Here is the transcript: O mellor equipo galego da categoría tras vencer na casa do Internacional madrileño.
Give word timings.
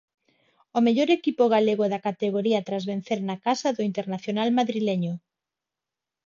O 0.77 0.79
mellor 0.85 1.09
equipo 1.17 1.43
galego 1.55 1.85
da 1.93 2.03
categoría 2.07 2.65
tras 2.67 2.83
vencer 2.91 3.19
na 3.29 3.37
casa 3.45 3.69
do 3.75 3.81
Internacional 3.89 4.49
madrileño. 4.59 5.13